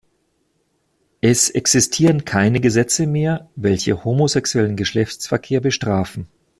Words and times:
Es 1.21 1.51
existieren 1.51 2.25
keine 2.25 2.59
Gesetze 2.59 3.05
mehr, 3.05 3.51
welche 3.55 4.03
homosexuellen 4.03 4.75
Geschlechtsverkehr 4.75 5.59
bestrafen. 5.61 6.27